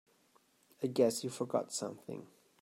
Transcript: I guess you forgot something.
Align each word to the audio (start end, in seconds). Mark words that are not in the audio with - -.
I 0.81 0.87
guess 0.87 1.23
you 1.23 1.29
forgot 1.29 1.71
something. 1.71 2.25